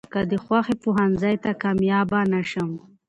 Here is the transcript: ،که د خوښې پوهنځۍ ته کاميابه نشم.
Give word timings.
،که 0.13 0.21
د 0.31 0.33
خوښې 0.45 0.75
پوهنځۍ 0.83 1.35
ته 1.43 1.51
کاميابه 1.63 2.19
نشم. 2.33 2.69